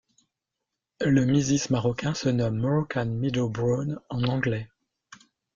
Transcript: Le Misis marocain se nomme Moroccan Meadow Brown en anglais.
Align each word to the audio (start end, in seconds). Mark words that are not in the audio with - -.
Le 1.05 1.25
Misis 1.27 1.69
marocain 1.69 2.15
se 2.15 2.29
nomme 2.29 2.57
Moroccan 2.57 3.05
Meadow 3.05 3.47
Brown 3.49 3.99
en 4.09 4.23
anglais. 4.23 4.67